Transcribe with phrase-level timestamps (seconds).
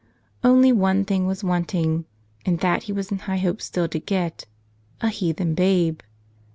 [0.43, 2.05] Only one thing was wanting
[2.43, 4.47] and that he was in high hopes still to get:
[4.99, 5.99] a heathen babe.